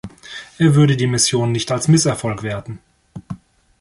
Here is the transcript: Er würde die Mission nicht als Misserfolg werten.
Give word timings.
Er 0.57 0.73
würde 0.73 0.97
die 0.97 1.05
Mission 1.05 1.51
nicht 1.51 1.69
als 1.71 1.87
Misserfolg 1.87 2.41
werten. 2.41 2.79